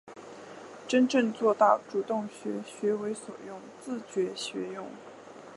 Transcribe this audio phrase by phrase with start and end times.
[0.87, 4.87] 真正做到主动学、学为所用、自觉学用